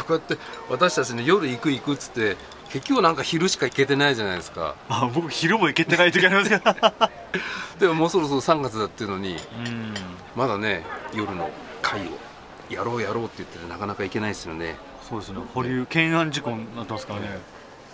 [0.00, 0.36] こうやって
[0.68, 2.36] 私たちね夜行く行くっつって
[2.70, 4.74] 結局なんか昼しか行けてないじゃないですか。
[4.88, 6.64] あ僕昼も行けてない時ありますけど。
[7.80, 9.94] でももうそろそろ3月だっていうのにうん。
[10.36, 10.84] まだね
[11.14, 11.50] 夜の
[11.80, 12.04] 会を
[12.68, 14.76] やろうやろうって言っててなかなか行けないですよね。
[15.08, 15.40] そうですね。
[15.54, 17.38] 保留懸案事故になってますからね。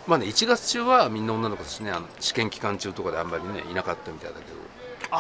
[0.07, 4.65] まあね1月中はみんな女の子たちねあの試験期間中とかであんまりねいなかったみたいだけど。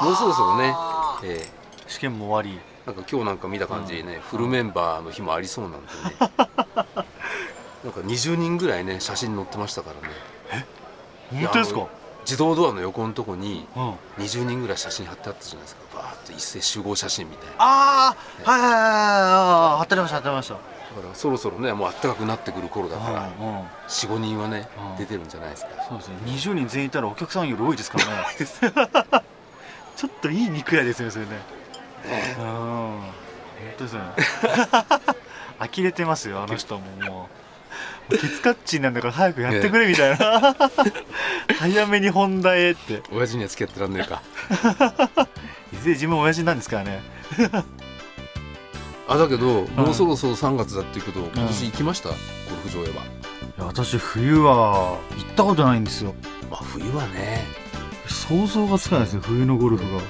[0.04, 0.74] もうそろそろね、
[1.22, 1.46] え
[1.86, 2.60] 試験も終わり。
[2.60, 5.92] ーなんか今日なんか見た感じね、フルメンバーの日もありそうなんでね
[7.84, 10.66] なんか20人ぐらいね写真載ってましたからね。
[11.32, 11.86] 本当ですか？
[12.24, 13.92] 自動ドアの横のとこにうん。
[14.24, 15.82] 20人ぐらい写真貼ってあったじゃないですか。
[15.94, 17.54] バーッと一斉集合写真みたいな。
[17.58, 18.16] あ
[18.46, 18.80] あはいはいはい。
[18.80, 20.54] はい貼ってました貼ってました。
[20.54, 20.60] だ
[21.02, 24.96] からそろそろねもう暖かくなってくる頃だからうんうん45人はねうん。
[24.96, 25.70] 出てるんじゃないですか。
[25.88, 26.14] そうですね。
[26.24, 28.24] 20人全員いたらお客さんより多いですからね。
[29.96, 31.32] ちょっといい肉屋ですよねそれね。
[32.38, 32.44] うん。
[32.44, 33.02] 本
[33.78, 34.00] 当ですね
[35.58, 37.44] 呆れてますよあの人ももう。
[38.10, 40.54] ケツカッチンなんだから早くやってくれみたいな。
[41.58, 43.02] 早めに本題へって。
[43.10, 44.22] 親父には付き合ってらんねえか。
[45.72, 47.02] いずれ自分親父なんですからね。
[49.08, 52.14] あだけど、もうそろそろ3月だっていうけど今年行きました、ゴ
[52.64, 52.94] ルフ場へは。
[52.94, 52.96] い
[53.58, 56.14] や私冬は行ったことないんですよ。
[56.50, 57.44] まあ冬はね。
[58.06, 60.00] 想像がつかないですね冬のゴルフが。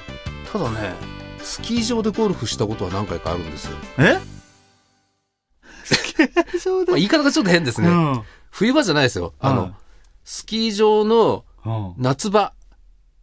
[0.51, 0.93] ただね
[1.41, 4.34] スキー場でゴルフしたことは何回かあるんですよ、え？
[6.87, 8.21] まあ、言い方がちょっと変ですね、うん。
[8.51, 9.33] 冬場じゃないですよ。
[9.39, 9.73] あの、はい
[10.27, 11.93] スキー場のうん。
[11.97, 12.53] 夏場。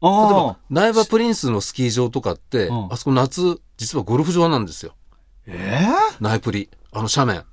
[0.01, 2.93] 例えあば苗場プリンスのスキー場とかって、うん。
[2.93, 4.95] あそこ夏実はゴルフ場なんですよ。
[5.47, 6.23] えー？
[6.23, 6.71] 苗プリ。
[6.93, 7.45] あの斜面。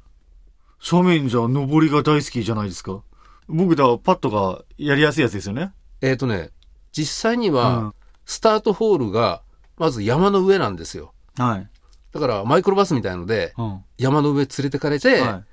[0.87, 3.01] 斜面じゃ登りが大好きじゃないですか。
[3.47, 5.73] 僕だパットがやりやすいやつですよね。
[6.01, 6.51] えっ、とね
[6.91, 7.95] 実際にうはん。
[8.25, 9.41] スタートホールが
[9.77, 11.13] まず山の上なんですよ。
[11.37, 11.67] はい、
[12.13, 13.83] だからマイクロバスみたいのでうん。
[13.97, 15.43] 山の上連れてかれて、は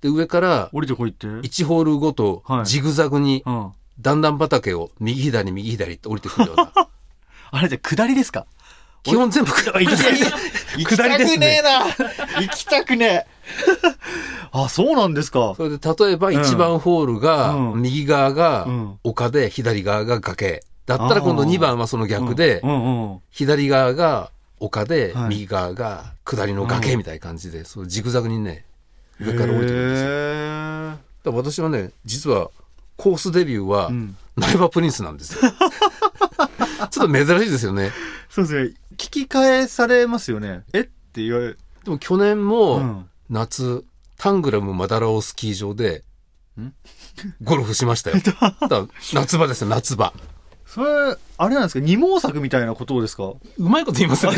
[0.00, 2.66] い、で上から降りてこいって？1ホールごとはい。
[2.66, 3.72] ジグザグにうん。
[3.98, 6.72] 段々畑を右左右左って降りてくるような。
[7.50, 8.46] あれじゃ下りですか？
[9.02, 9.96] 基本全部下り行
[10.88, 11.86] きたくねえな。
[12.42, 13.26] 行きたくねえ。
[14.52, 15.54] あそうなんですか。
[15.56, 17.82] それで例えば1番ホールがうん。
[17.82, 18.98] 右側がうん。
[19.04, 20.62] 丘で左側が崖。
[20.86, 22.70] だったら今度2番はその逆でうん。
[22.70, 23.12] うん。
[23.12, 23.18] うん。
[23.30, 24.30] 左側が
[24.60, 25.28] 丘ではい。
[25.30, 28.64] 右側が下りの崖みたいな感じでそうジグザグにね
[29.20, 30.08] 上から降りてくるんですよ。
[30.10, 32.50] へだから私はね実は
[32.96, 34.16] コースデビューはうん。
[34.36, 35.40] 苗場プリンスなんですよ。
[36.90, 37.90] ちょっと珍しいですよね。
[38.28, 38.74] そうですね。
[38.98, 40.62] 聞き返されますよね。
[40.74, 43.08] えって言われるでも去年うもん。
[43.30, 43.82] 夏
[44.18, 46.04] タングラムマダラオスキー場で
[46.60, 46.72] ん？
[47.42, 48.16] ゴルフしましたよ。
[49.14, 50.12] 夏場ですよ夏場
[50.66, 53.32] それあれなんですか二毛作みたいなことですか？
[53.58, 54.32] うまいこと言いますね。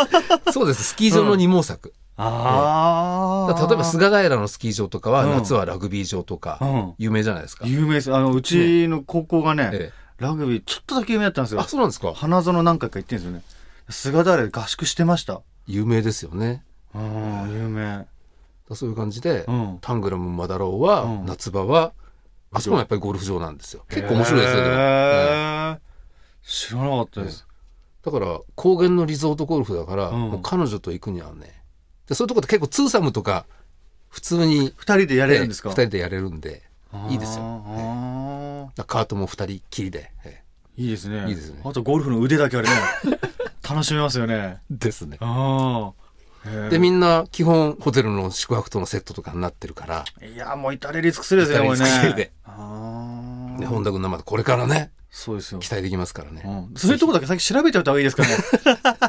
[0.52, 0.84] そうです。
[0.84, 5.32] スキー場の二毛作、あだから例えば菅平のスキー場とかはうん。
[5.32, 6.94] 夏はラグビー場とかうん。
[6.98, 8.14] 有名じゃないですか、有名です。
[8.14, 11.60] あの、うちの高校がね、えラグビーちょっとだけ有名だったんですよ。
[11.60, 11.68] えあ。
[11.68, 12.12] そうなんですか？
[12.14, 13.42] 花園何回か行ってるんですよね。
[13.88, 15.40] 菅平で合宿してました。
[15.66, 16.62] 有名ですよね。
[16.94, 18.06] うん、有名。
[18.72, 19.78] そういう感じで、うん。
[19.80, 21.26] タングラムマダラオは、うん。
[21.26, 21.92] 夏場は
[22.52, 23.84] あそこもやっぱりゴルフ場なんですよ。
[23.88, 25.78] 結構面白いですよでも、えー。
[26.42, 27.46] 知らなかったです。
[28.04, 30.20] だから高原のリゾートゴルフだから、うん。
[30.30, 31.62] もう彼女と行くにはね。
[32.08, 33.46] でそういうとこって結構ツーサムとか
[34.08, 35.68] 普通に二人でやれるんですか？
[35.68, 36.62] ええ二人でやれるんで
[37.10, 37.44] いいですよ。
[37.44, 38.66] あー。
[38.66, 40.42] だからカートも二人きりで、え
[40.76, 41.28] いいですね。
[41.28, 41.60] いいですね。
[41.64, 42.74] あとゴルフの腕だけあれね、
[43.68, 44.34] 楽しめますよね。
[44.34, 45.18] えですね。
[45.20, 46.09] ああ。
[46.70, 52.32] でみんな基本ホテルの宿泊とのセットとかになってるから、いや、もう至れり尽くせりですね、これ至れり尽くせりで。
[52.46, 54.90] 本田君のまだこれからね。
[55.10, 55.58] そうですよ。
[55.58, 56.74] 期待できますからね、うん。
[56.76, 58.28] そういうとこだけ先調べておいた方がいいですかね。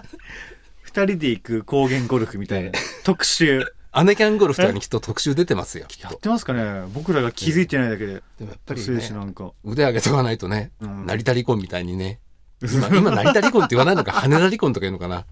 [0.82, 2.72] 二人で行く高原ゴルフみたいな。
[3.04, 3.66] 特集。
[3.94, 6.84] アネキャンゴルフとかにきっと特集出てますよやってますかね。
[6.94, 8.14] 僕らが気づいてないだけで。
[8.40, 9.52] でもやっぱりねなんか。
[9.64, 11.06] 腕上げとかないとね、うん。
[11.06, 12.20] 成田離婚みたいにね。
[12.64, 15.26] 今今成田離婚って言わないのか羽田離婚とか言うのかな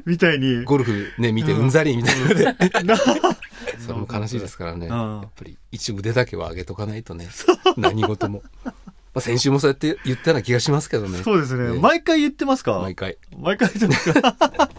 [0.06, 0.64] みたいに。
[0.64, 1.70] ゴルフね見てうん。
[1.70, 2.44] ざりみたいなので、
[2.84, 2.96] な
[3.78, 5.20] それも悲しいですからね、うん。
[5.20, 7.28] やっぱり一腕だけは上げとかないとね。
[7.76, 8.72] 何事も、ま
[9.16, 11.22] あ、先週もそうやって言ったような気がしますけどね。
[11.22, 11.74] そうですね。
[11.74, 11.78] ね。
[11.80, 12.78] 毎回言ってますか？
[12.80, 13.16] 毎回。
[13.38, 14.70] 毎回言ってますか？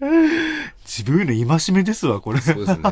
[0.84, 2.40] 自分への戒めですわ、これ。
[2.40, 2.82] そうですね。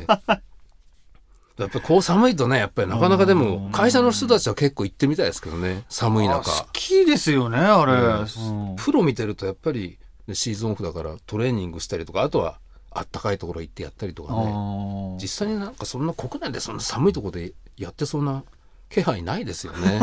[1.58, 5.82] やっぱりこう寒いとねやっぱりなかなかでも会社の人たちは結構行ってみたいですけどね。
[5.88, 7.92] 寒いあ中好きですよね、あれ。
[7.94, 8.70] うん。
[8.70, 8.76] うん。
[8.76, 12.58] プロ見てるとやっぱり、ね、シーズンオフだからトレーニングしたりとかあとは
[12.90, 18.44] あったかいところ行ってやったりとかね実際になんかそんな国内でそんな寒いところでやってそうな
[18.90, 20.00] 気配ないですよね。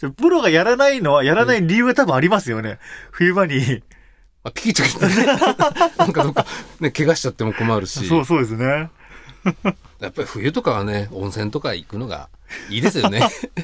[0.16, 2.78] プロがやらないのは、やらない理由が多分ありますよね。
[3.10, 3.82] 冬場に。
[4.44, 5.26] あ、聞いちゃったね。
[5.96, 6.46] なんかどっか、
[6.80, 8.06] ね、怪我しちゃっても困るし。
[8.06, 8.90] そうそうですね。
[10.00, 12.28] やっぱり冬とかはね温泉とか行くのが
[12.68, 13.20] いいですよね。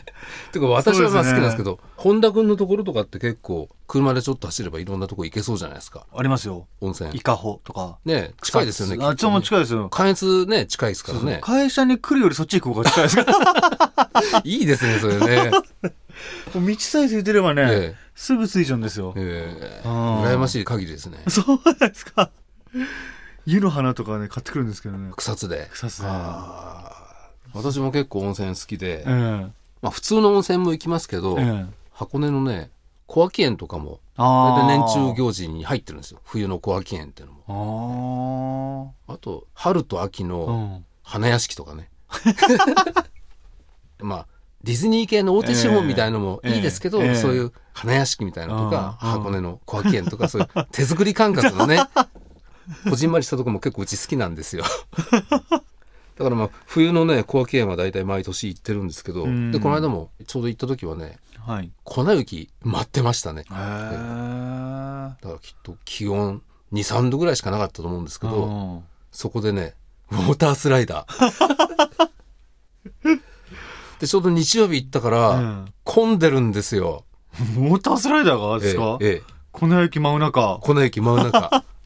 [0.53, 6.07] てか私はまあ好きなんですけど本田君のところとかって結構車でちょっと走ればいろんなとこ行けそうじゃないですか。
[6.15, 6.67] ありますよ。
[6.81, 7.11] 温泉。
[7.15, 7.99] 伊香保とか。
[8.05, 9.89] ね近いですよねあっちもい近いですよ。
[9.89, 11.35] 関越ね近いですからそうそう。
[11.35, 13.25] ね会社に来るよりそっち行く方が近いですか。
[13.25, 15.51] ら いいですねそれね。
[16.55, 19.15] 道さえついてればね、えすぐ着いちゃうんですよ。
[19.17, 19.87] ええ。
[19.87, 21.19] 羨ましい限りですね。
[21.29, 22.31] そうなんですか
[23.51, 25.11] 湯の花とかね買ってくるんですけどね。
[25.17, 25.71] 草津で。
[25.73, 26.09] 草津で。
[27.55, 29.47] 私も結構温泉好きで、え
[29.81, 31.39] まあ、普通の温泉も行きますけど、
[31.91, 32.71] 箱根のね
[33.07, 36.21] 小涌園とかもあ大体ー年中行事に入ってるんですよ。
[36.25, 38.95] 冬の小涌園っていうのも。
[39.09, 40.37] ああと春と秋の
[40.81, 40.85] ん。
[41.03, 41.89] 花屋敷とかね。
[44.01, 44.27] まあ
[44.63, 47.09] ディズニー系の大手資本みたいのもいいですけど、ええ。
[47.09, 47.15] ええ。
[47.15, 49.09] そういう花屋敷みたいなのとか、うん。
[49.09, 49.19] うん。
[49.21, 51.81] 箱根の小涌園とかそういう手作り感覚のね
[52.89, 54.65] こじんまりしたとこも結構うち好きなんですよ。
[56.19, 59.53] だからまあ冬のね小涌園は大体毎年行ってるんですけど、うん。
[59.53, 61.71] でこの間もちょうど行った時はねはい。
[61.85, 63.43] 粉雪待ってましたね。
[63.43, 66.43] へえだからきっと気温
[66.73, 68.49] 23度ぐらいしかなかったと思うんですけど、う
[68.79, 68.85] ん。
[69.13, 69.75] そこでね
[70.11, 72.09] ウォータースライダー。
[74.01, 75.73] でちょうど日曜日行ったから、うん。
[75.85, 77.05] 混んでるんですよ。
[77.55, 79.23] モータースライダーがですか、ええええ。
[79.53, 80.59] 粉雪真う中。
[80.63, 81.65] 粉雪真う中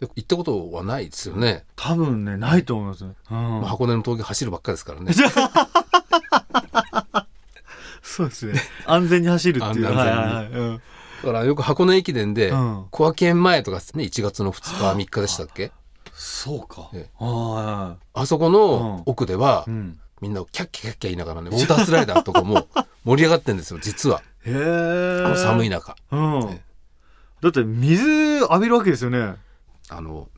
[0.00, 3.12] で行ったことはないですよね、多分ねないと思います、うん。
[3.30, 5.12] まあ箱根の峠走るばっかですからね。
[8.02, 8.60] そうですね。
[8.86, 9.86] 安全に走るっていう。
[9.86, 9.96] 安全に。
[9.96, 10.08] はい
[10.50, 10.80] はい
[11.18, 12.86] だからよく箱根駅伝でうん。
[12.90, 14.04] 小涌園前とかね。
[14.04, 15.72] 1月の2日3日でしたっけ？
[16.14, 16.90] そうか。
[18.14, 19.64] あそこの奥では、
[20.20, 22.68] みんなキャッキャキャッキャ言いながらねウォータースライダーとかも
[23.04, 24.22] 盛り上がってんですよ実は。
[24.44, 25.96] へえ寒い中。
[26.12, 26.42] うん。
[26.44, 26.62] ええ。
[27.40, 29.36] だって水浴びるわけですよね
[29.90, 30.28] あの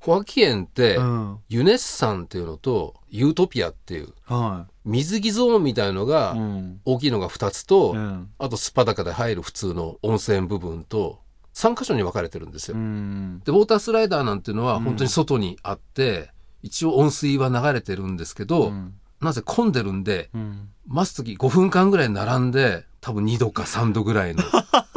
[0.00, 1.38] 小涌園って、うん。
[1.48, 6.80] ユネッサンっていうのとユートピアっていうは水着ゾーンみたいのがいうん。
[6.84, 8.30] 大きいのが2つと、うん。
[8.38, 11.20] あとスパダカで入る普通の温泉部分と
[11.54, 12.76] 3箇所に分かれてるんですよ。
[12.76, 13.42] うん。
[13.44, 14.84] でウォータースライダーなんていうのはうん。
[14.84, 16.30] 本当に外にあって、
[16.62, 18.94] 一応温水は流れてるんですけど、うん。
[19.20, 20.70] なぜ混んでるんでうん。
[20.86, 24.42] 待つ時5分間ぐらい並んで多分2度か3度ぐらいの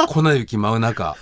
[0.07, 1.17] 粉雪舞う中。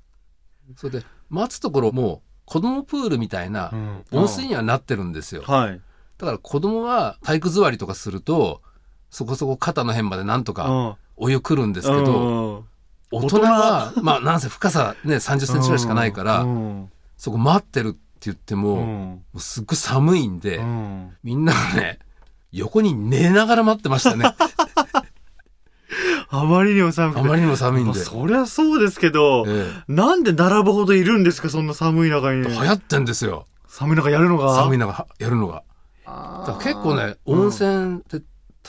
[0.76, 4.04] それで待つところも子供プールみたいなうん。
[4.12, 5.42] 温水にはなってるんですよ。
[5.42, 5.80] はい。
[6.18, 8.62] だから子供は体育座りとかすると
[9.10, 10.94] そこそこ肩の辺までなんとかうん。
[11.18, 12.64] お湯来るんですけど、うん。
[13.10, 16.90] 大人はまあなんせ深さね30センチぐらいしかないから、うん。
[17.16, 21.16] そこ待ってるって言っても,、うもんうすっごい寒いんで、うん。
[21.22, 21.98] みんながね
[22.52, 24.24] 横に寝ながら待ってましたね
[26.28, 27.20] あまりにも寒くて。
[27.20, 32.40] あまりにも寒いんで、まあそりゃそうですけど、えなんで並ぶほどいるんですかそんな寒い中に。
[32.40, 33.46] え流行ってんですよ。
[33.68, 34.52] 寒い中やるのが？
[34.52, 35.62] い寒い中はやるのが。
[36.62, 38.22] 結構ね温泉って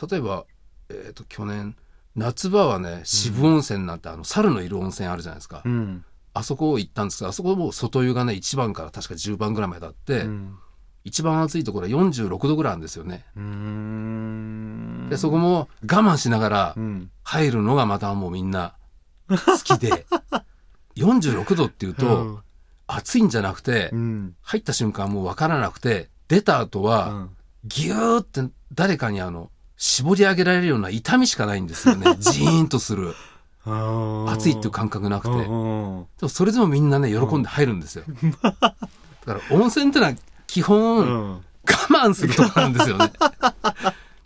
[0.09, 0.45] 例えば、
[0.89, 1.75] えー、と去年
[2.15, 6.03] 夏場はね渋温泉なんてあの猿のいる温泉あるじゃないですか、うん。
[6.33, 10.57] あそこ行ったんですけどあそこもう外湯がね1番から確か10番ぐらいまであって、うん
[11.07, 13.23] 一番暑いところは46度ぐらいあるんですよね。
[15.09, 17.09] でそこも我慢しながらうん。
[17.23, 18.73] 入るのがまたもうみんな
[19.29, 20.05] 好きで。
[20.97, 22.41] 46度っていうと
[22.87, 24.35] 暑いんじゃなくてうん。
[24.41, 27.29] 入った瞬間もう分からなくて出た後うはん。
[27.63, 28.41] ギューって
[28.73, 32.15] 誰かにあの絞り上げられるような痛みしかないんですよね。
[32.19, 33.15] ジーンとする。
[33.65, 35.37] 暑いっていう感覚なくて。
[35.37, 38.03] でもそれでもみんなね喜んで入るんですよ。
[38.41, 38.69] だか
[39.25, 40.13] ら温泉ってのは
[40.47, 41.41] 基本我うん。
[41.89, 42.43] 慢すると。
[42.49, 43.11] こなんですよね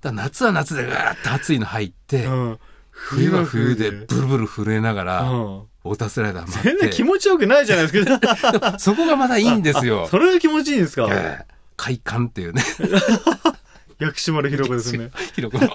[0.02, 2.60] だ夏は夏でうわーって暑いの入ってうん。
[2.92, 3.92] 冬は冬で。
[3.92, 5.60] ブルブル震えながら、うん。
[5.84, 10.08] ウォータースライダー待全然気持ちよくないじゃないですか そこがまだいいんですよ。
[10.10, 11.08] それが気持ちいいんですか？
[11.10, 11.52] ええ。
[11.78, 12.64] 快感っていうね、
[13.98, 15.10] 薬師丸ひろ子ですね。
[15.34, 15.68] ひろこの。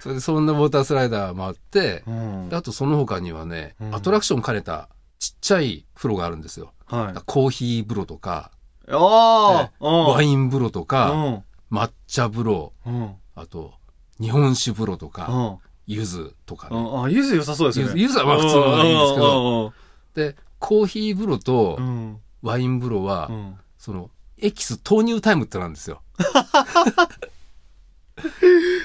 [0.00, 2.48] それでそんなウォータースライダー回って、うん。
[2.50, 3.94] であとその他にはね、うん。
[3.94, 4.88] アトラクション兼ねた
[5.18, 6.72] ちっちゃい風呂があるんですよ。
[6.90, 7.22] はい。
[7.26, 8.50] コーヒー風呂とか、
[8.88, 11.44] ああワイン風呂とうか、ん。
[11.70, 13.14] 抹茶風呂、うん。
[13.34, 13.74] あと
[14.20, 15.58] 日本酒風呂とか、うん。
[15.86, 16.82] 柚子とかうね。
[16.82, 17.04] ん。
[17.04, 18.00] あゆず良さそうですね。
[18.00, 19.72] 柚子柚子はまあ普通のがいいんですけど、ど
[20.14, 22.18] で、コーヒー風呂とうん。
[22.42, 23.54] ワイン風呂は、うん。
[23.78, 26.02] その、エキス投入タイムってなんですよ。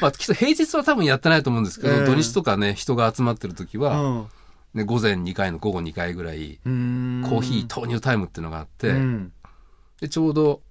[0.02, 2.06] まあ、きっと平日は多分やってないと思うんですけど、ええ。
[2.06, 4.26] 土日とかね、人が集まってる時は、
[4.76, 7.24] うんね、午前2回の午後2回ぐらい、うん。
[7.28, 9.32] コーヒー投入タイムっていうのがあって、うん。
[10.02, 10.62] で、ちょうど、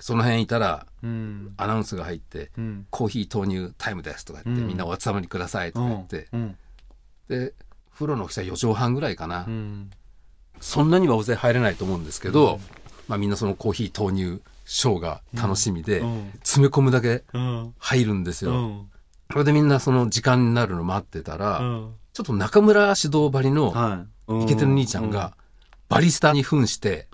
[0.00, 1.54] その辺いたら、うん。
[1.56, 2.86] アナウンスが入って、うん。
[2.90, 4.68] コーヒー投入タイムですとか言って、うん。
[4.68, 6.56] みんなお集まりくださいとか言って、うん。
[7.28, 7.54] で、
[7.94, 9.44] 風呂の大きさ4畳半ぐらいかな。
[9.46, 9.90] うん。
[10.60, 12.58] そんなには大勢入れないと思うんですけど、
[13.06, 16.30] まあ、みんなそのコーヒー投入ショーが楽しみで、うん。
[16.42, 17.74] 詰め込むだけうん。
[17.78, 18.50] 入るんですよ。
[18.50, 18.90] うん。
[19.30, 24.44] それでみんなその時間になるの待ってたら、うんちょっと中村指導張りのはい。
[24.44, 25.34] イケてる兄ちゃんが、
[25.90, 27.08] バリスタに扮して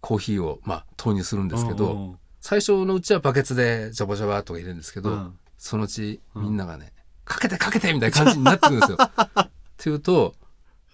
[0.00, 6.92] コーヒーをまあ投入するんですけど、うん最初のうちはバケツでジャバジャバとか入れるんですけど、うんそのうちみんながね、
[7.24, 8.98] かけてかけてみたいな感じになってくるんですよ。
[8.98, 10.34] っていうと、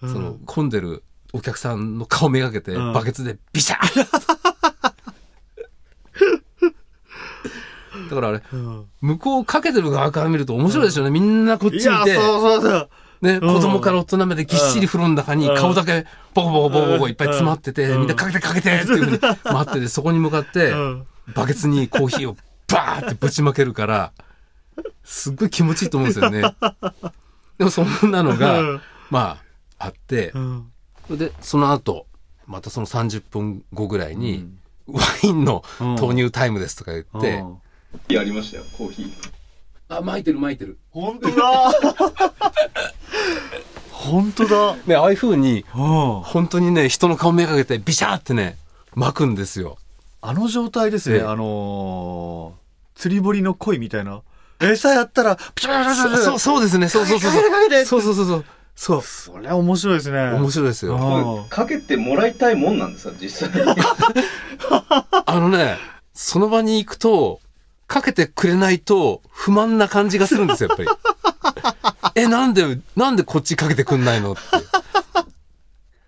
[0.03, 0.13] うん。
[0.13, 1.03] その混んでる
[1.33, 2.93] お客さんの顔めがけて、うん。
[2.93, 4.05] バケツでビシャー！
[8.09, 8.85] だからあれ、うん。
[9.01, 11.09] 向こうかけてる側から見ると面白いですよね。
[11.09, 12.89] みんなこっちいや見て、そうそうそう
[13.21, 13.53] ね、うん。
[13.53, 15.55] 子供から大人までぎっしり風呂の中にうん。
[15.55, 17.99] 顔だけボコボコボコボコいっぱい詰まってて、うん。
[17.99, 21.07] みんなかけてかけてっていうふうに 待ってて、そこに向かって、うん。
[21.35, 24.11] バケツにコーヒーをバーってぶちまけるから、
[25.03, 26.41] すっごい気持ちいいと思うんですよね。
[27.57, 28.81] でもそんなのが、うん。
[29.09, 29.39] ま
[29.79, 30.33] あ、あって
[31.09, 32.05] で、その後、
[32.45, 34.49] またその30分後ぐらいに、
[34.87, 35.63] ワインの
[35.97, 37.43] 投入タイムですとか言って、
[38.13, 39.38] やりましたよ、コーヒー。
[39.89, 40.77] あ、巻いてる巻いてる。
[40.91, 41.71] 本当だ
[43.91, 48.57] 本当だね、ああいう風に、うん本当にね、人の顔めがけてビシャーってね、
[48.95, 49.77] 巻くんですよ。
[50.21, 54.21] あの状態ですね、ええあのー、釣り堀の鯉みたいな。
[54.61, 56.87] 餌やったら、ピシャピシャピシャピシャそう、そうですね。
[56.87, 57.41] そうそうそうそう。
[57.85, 59.01] そうそうそうそう。
[59.01, 60.19] それは面白いですね。
[60.33, 60.95] 面白いですよ。
[60.95, 63.73] うんかけてもらいたいもんなんですか、実際に？
[65.25, 65.77] あのね、
[66.13, 67.39] その場に行くと、
[67.89, 70.89] かけてくれないと不満な感じがするんですよ、やっぱり。
[72.21, 74.41] え、なんで、なんでこっちかけてくんないのって。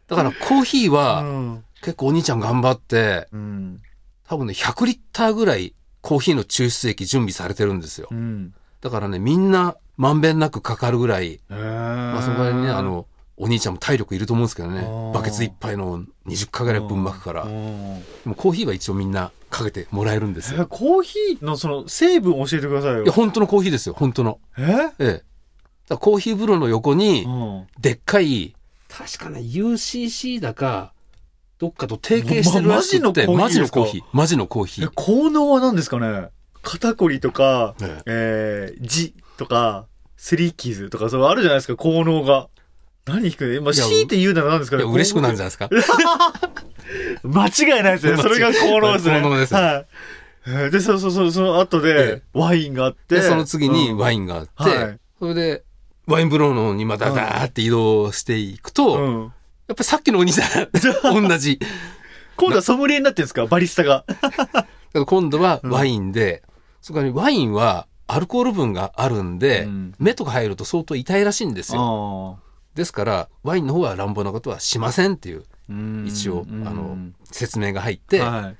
[0.08, 1.64] だからコーヒーうはん。
[1.82, 3.82] 結構お兄ちゃん頑張って、うん。
[4.28, 8.14] 多分ね、100リッターぐらいコーヒーの抽出液準備されてるんですよう。
[8.14, 8.54] ん。
[8.82, 13.08] だからね、みんなまんべんなくかかるぐらい、えまあそのぐらいにね、あ、の、
[13.41, 14.88] お兄ちゃんも体力いると思うんですけどね。
[15.13, 17.45] バケツ一杯の20回ぐらいぶん巻くから。
[17.45, 20.67] でうんもコーヒーは一応みんなかけてもらえるんですえよ。
[20.67, 23.03] コーヒーのその成分教えてくださいよ。
[23.03, 24.39] いや、本当のコーヒーですよ、本当の。
[24.57, 24.62] え？
[24.63, 24.63] え
[25.00, 25.05] え。
[25.05, 25.24] だか
[25.89, 27.67] らコーヒー風呂の横にう、ん。
[27.79, 28.53] でっかい、
[28.88, 30.93] 確かね、UCC だか、
[31.57, 34.03] どっかと提携してるらしくて、まママジジのコーヒー。
[34.13, 34.91] マジのコーヒえー。
[34.93, 36.29] 効能は何ですかね？
[36.62, 42.50] 肩こりとか、ええー、ジとか、スリーキーズとか、そうあるじゃないですか、効能が。
[43.05, 44.84] 何引くねまあ、強いて言うなら何ですかね？
[44.84, 45.70] 嬉しくなるんじゃないですか。
[47.24, 48.17] 間違いないですね。
[48.22, 49.22] それが効能ですね。
[49.22, 49.86] 効能ですはい。
[50.48, 53.15] えーで、そうそうそう、その後でえ、ワインがあって。
[53.15, 55.63] で、その次にワイインがあって、はいそれで、
[56.08, 59.29] ワイン風呂のにまたダーって移動していくと、やっうん。
[59.67, 60.70] ぱりさっきのお兄さん、
[61.27, 61.60] 同じ。
[62.38, 63.46] 今度はソムリエになってるんですか？
[63.46, 64.03] バリスタが。
[65.05, 66.41] 今度はワインで、
[66.81, 72.39] そこにワインはアルコール分があるんで、うん目とか入ると相当痛いらしいんですよ。
[72.74, 75.74] あですから、ワインの方は乱暴なことはしませんっていうあ。
[76.06, 76.68] 一応、うん。
[76.68, 76.98] あの、
[77.32, 78.54] 説明が入って、は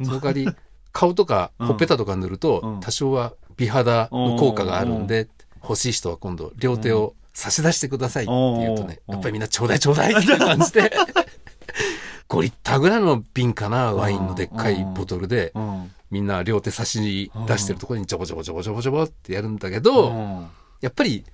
[0.00, 0.04] い。
[0.04, 0.56] その代わり、
[0.92, 1.66] 顔とかうん。
[1.68, 2.80] ほっぺたとか塗ると、うん。
[2.80, 5.28] 多少は美肌の効果があるんで、
[5.62, 9.14] 欲しい人は今度、両手を差し出してくださいって言うとね、うん。
[9.14, 10.90] やっぱりみんなちょうだいちょうだいって感じで、
[12.28, 15.90] 5リッターぐらいの瓶かな、ワインのでっかいボトルで、うん。
[16.10, 20.46] みんな両手差し出してるところにジョボジョボジョボジョボジョボってやるんだけど、うん。
[20.80, 21.24] やっぱり、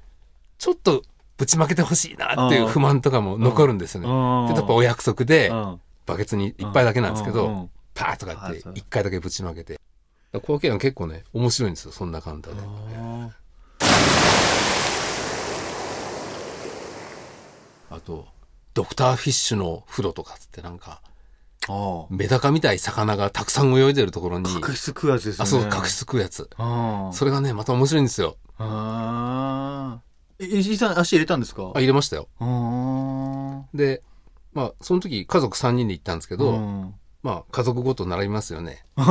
[0.58, 1.02] ちょっと
[1.36, 4.06] ぶちまけてほしいなっていう不満とかも残るんですよね。
[4.52, 9.78] で、やっぱお約束で、うんバケツに一杯だけなんですけど、パーッとかって一回だけぶちまけて。
[10.32, 12.62] コーヒーは結構ね、面白いんですよ、そんな簡単で。
[17.90, 18.26] あと、
[18.74, 21.02] ドクターフィッシュの風呂とかっつってなんか、
[21.68, 24.60] あメダカみたい魚がたくさん泳いでるところに、あ。
[24.60, 25.44] 角質食うやつですよね。
[25.44, 26.50] あ、そう、角質食うやつ。
[27.12, 28.36] それがね、また面白いんですよ。
[28.58, 30.11] ああ。
[30.42, 31.72] え、石井さん足入れたんですか？
[31.74, 32.28] あ、入れましたよ。
[32.40, 34.02] あで、
[34.52, 36.36] まあ、その時家族3人で行ったんですけあ。
[36.36, 38.84] ど、うんまあ、家族ごと並びますよね。
[38.96, 39.04] よ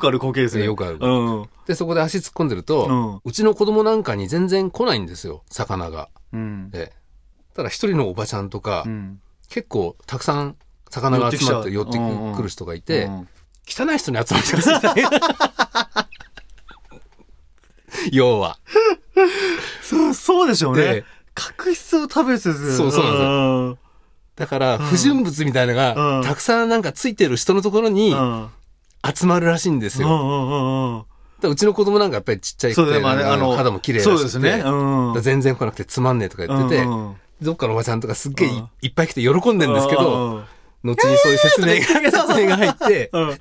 [0.00, 0.64] くある光景ですね。
[0.64, 1.06] よくあるう
[1.42, 1.48] ん。
[1.66, 6.08] で、そこで足突っ込んでると、うちの子供なんかに全然来ないんですよ、魚が。
[6.32, 6.70] うん。
[6.74, 6.96] ええ。
[7.54, 9.20] ただ一人のおばちゃんとか、うん。
[9.48, 10.56] 結構たくさん
[10.90, 11.96] 魚が集まって寄って
[12.36, 13.28] くる人がいて、うん
[13.66, 15.04] 汚い人に集まってくるんですよね。
[18.12, 18.58] 要は。
[20.24, 21.04] そう、でしょうでね。
[21.34, 23.28] 角質を食べるやつですよそうそうなんですよ
[23.70, 23.78] よ。
[24.36, 28.48] だから、不純物みたいなのが、うんたくさんなんかついてる人のところにうん。
[29.14, 31.06] 集まるらしいんですよ。
[31.42, 34.62] うちの子供なんかやっぱりちっちゃいくて、そうだよ、まあね、あの、肌も綺麗らしですね。
[34.64, 35.22] うん。
[35.22, 38.48] 全然来なくてつまんねえとか言ってて、うんうんどっかのおばちゃんとかすっげえ
[38.80, 40.44] いっぱい来て喜んでるんですけど、うん
[40.84, 43.28] 後にそういう説明が、 説明が入って、うん。
[43.30, 43.38] う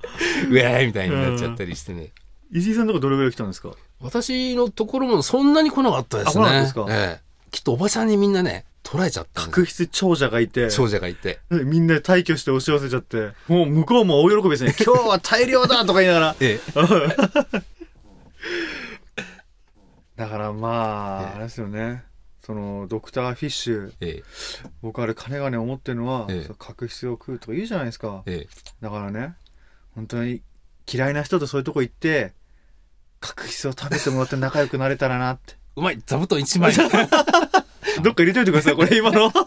[0.57, 2.11] えーみたいになっちゃったりしてね。
[2.53, 3.72] 石井さんのとこどれぐらい来たんですか？
[4.00, 6.43] 私のところもそんなに来なかったですね。
[6.45, 6.86] あ来なかったですか？
[6.89, 11.39] ええきっとおばちゃんにみんなね、取られちゃった確執長者がいて、長者がいて。
[11.51, 14.74] みんなで退去して押し寄せちゃって、もう向こうも大喜びですね。
[14.83, 16.36] 今日は大量だとか言いながら。
[16.39, 16.60] え
[20.15, 22.03] だからまあ、ええあれですよね。
[22.45, 24.24] その、ドクターフィッシュ、え、え
[24.81, 28.22] 僕あれ金がね思ってるのは、ええそう確執を食うとか言うじゃないですか。
[28.25, 28.48] え、え
[28.81, 29.36] だからね、
[29.95, 30.41] 本当に
[30.91, 32.33] 嫌いな人とそういうとこ行って、
[33.24, 35.56] 確執を食べてもらって仲良くなれたらなって。
[35.77, 36.74] うまい座布団一枚。
[38.03, 39.32] どっか入れといてください、これ今の。
[39.32, 39.42] だ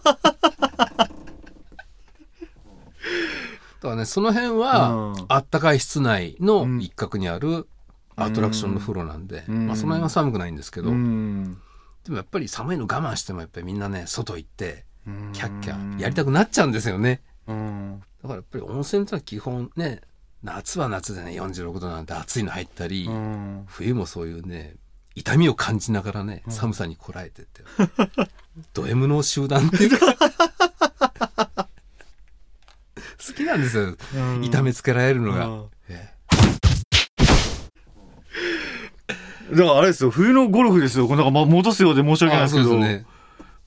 [3.83, 7.69] からね、その辺は、うんあったかい室内のうん一角にある
[8.17, 11.59] アトラクションの風呂なんで、うんまあその辺は寒くないんですけど、うん。
[12.05, 14.87] でもやっぱり寒いの我慢してもやっぱりみんなね、外行って、
[15.35, 16.27] キャッキャやりたく。
[16.27, 17.21] くなっちゃうんですよね。
[17.47, 18.03] うん。
[18.23, 20.01] だからやっぱり温泉ってのは基本ね、
[20.47, 23.65] 夏は夏でね、46度なんて暑いの入ったり、うん。
[23.67, 24.77] 冬もそういうね、
[25.17, 27.63] 痛みを感じながらね、うん寒さにこらえてって。
[28.73, 30.07] ド M の集団っていうか、
[33.27, 33.97] 好きなんですよ。
[34.43, 35.47] 痛めつけられるのが。
[35.47, 36.13] うんえ
[39.53, 41.07] だからあれですよ、冬のゴルフですよ。
[41.09, 42.79] なんかまあ戻すようで申しえ訳ないですけど。
[42.79, 43.05] ね。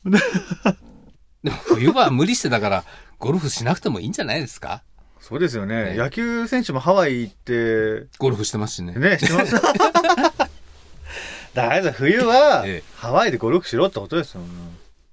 [1.43, 2.83] でも冬は無理してだから、
[3.17, 4.83] ゴルフしなくてもいいんじゃないですか？
[5.19, 5.91] そうですよね。
[5.91, 8.93] ね野球選手もハワイ行って、ゴルフしてますしね。
[8.93, 9.53] ね、してます。
[11.53, 14.41] だから冬は ええ、ハワイでゴルフしろってことですよ。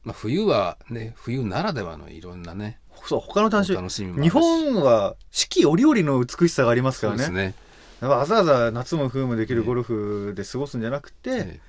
[0.04, 4.22] まあ、冬はね、冬ならではのいろんなね、そう、他の楽しみ。
[4.22, 7.18] 日本は四季折々の美しさがありますからね。
[7.24, 7.54] そうです
[8.02, 8.08] ね。
[8.08, 11.60] わざわざ夏も冬もできるゴルフで過ごすんじゃなくて、え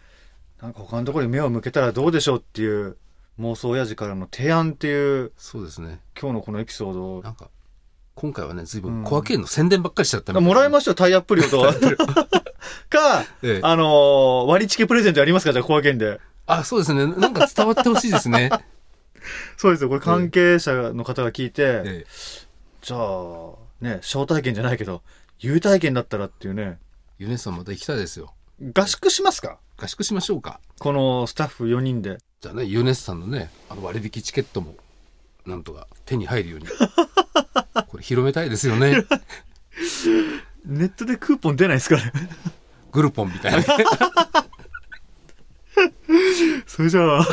[0.61, 2.97] なんか他のところに目を向けたらどうでしょうっていう
[3.39, 5.99] 妄想親父からの提案っていうそうですね。
[6.19, 7.49] 今日のこのエピソードをなんか、
[8.19, 11.61] 今回はね、随うん分コアケーンの宣伝ばっかりしちゃったみたいなもらいましたよ、タイアップ料と。
[12.89, 16.19] か、ええあのー割りチケプレゼントやりますかじゃあ、コア券で。
[16.47, 17.05] あ、そうですね。
[17.05, 18.49] なんか伝わってほしいですね。
[19.57, 22.05] そうですよ、これ関係者の方が聞いて、ええ
[22.81, 25.01] じゃあ、ね、招待券じゃないけど、
[25.39, 26.79] 優待券だったらっていうね、
[27.19, 28.33] ユネさんまた行きたいですよ。
[28.73, 29.57] 合宿しますか？
[29.77, 30.59] 合宿しましょうか。
[30.79, 32.17] このスタッフ4人で。
[32.41, 34.75] じゃあね、ユネスさんのね、あの割引チケットも、
[35.45, 36.67] なんとか手に入るように。
[37.89, 39.05] これ広めたいですよね。
[40.65, 42.11] ネットでクーポン出ないですかね
[42.91, 43.65] グルポンみたいなね。
[46.65, 47.27] それじゃあ、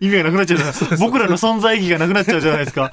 [0.00, 2.92] 意味がなくなっちゃうじゃない僕らの存在意義がなくなっちゃうじゃないですか。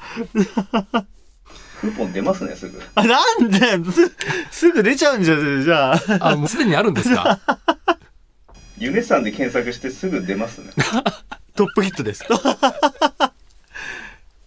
[1.80, 2.80] クーポン出ますね、すぐ。
[2.94, 3.90] あ、なんで？
[3.90, 4.12] す、
[4.50, 6.00] すぐ出ちゃうんじゃ、じゃあ。
[6.32, 7.40] あ、もうすでにあるんですか？
[8.78, 10.72] ユネさんで検索してすぐ出ますね。
[11.54, 12.24] トップヒットです。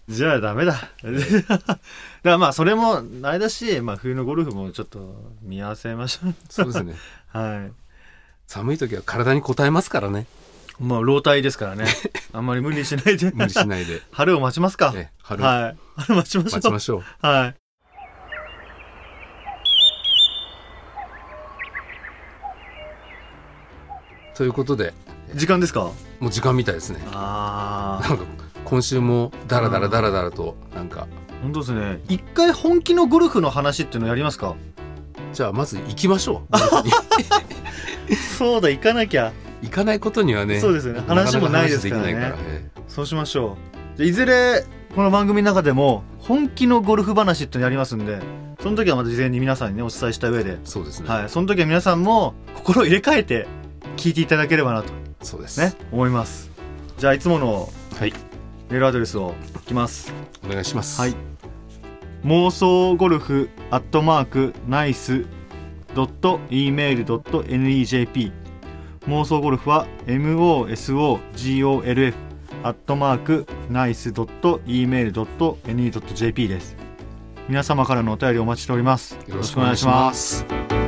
[0.09, 0.73] じゃあダメだ。
[1.01, 1.79] だか
[2.23, 6.33] らまあそれもあれだし、まあ冬のゴルフもちょっと見合わせましょう。
[6.49, 6.95] そうですね。
[7.31, 7.71] はい。
[8.47, 10.27] 寒い時は体に応えますからね。
[10.79, 11.85] まあ老体ですからね。
[12.33, 13.31] あんまり無理しないで。
[13.33, 14.01] 無理しないで。
[14.11, 14.91] 春を待ちますか。
[14.95, 15.77] ええ春はい。
[15.95, 16.59] 春待ちましょう。
[16.59, 17.03] 待ちましょう。
[17.25, 17.55] はい。
[24.35, 24.93] ということで、
[25.35, 25.91] 時間ですか？
[26.19, 26.99] もう時間みたいですね。
[27.11, 28.07] ああ。
[28.09, 28.25] なんか、
[28.73, 31.07] 今週もダラダラダラダラと、なんか、
[31.43, 32.01] 本当ですね。
[32.09, 34.55] 一回本気のゴルフの話っていうのやりますか？
[35.31, 36.41] じゃあまず行きましょ
[38.09, 38.15] う。
[38.35, 39.31] そうだ、行かなきゃ。
[39.61, 40.59] 行かないことにはね。
[40.59, 42.35] そうですよね話もないですからねなから
[42.87, 43.57] そうしましょ
[43.93, 43.97] う。
[43.97, 48.21] じゃあいずれ、この番組の中でも、本気のゴルフ話っていうのやりますんで、
[48.59, 51.09] その時はまた事前に皆さんにね、お伝えした上で、そうですね。
[51.09, 51.29] はい。
[51.29, 53.45] その時は皆さんも、心を入れ替えて、
[53.97, 54.89] 聞いていただければなと、
[55.21, 55.59] そうです。
[55.59, 56.49] ね、思います。
[56.97, 58.13] じゃあ、いつものはい。
[58.73, 60.11] メールアドレスをいきます。
[60.43, 60.99] お願いします。
[60.99, 61.15] はい。
[62.25, 65.27] 妄想ゴルフアットマークナイス
[65.93, 68.31] ドット email.nejp
[69.07, 72.13] 妄想ゴルフは MOSOGOLF
[72.63, 76.75] アットマークナイスドット email.ne.jp です
[77.47, 80.39] 皆様からのお便りお待ちしておりますよろしくお願いします。
[80.39, 80.82] す